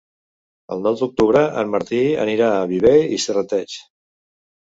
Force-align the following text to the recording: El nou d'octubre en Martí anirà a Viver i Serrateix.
El 0.75 0.79
nou 0.87 0.95
d'octubre 1.01 1.43
en 1.63 1.69
Martí 1.75 1.99
anirà 2.23 2.49
a 2.61 2.65
Viver 2.73 2.93
i 3.17 3.19
Serrateix. 3.27 3.77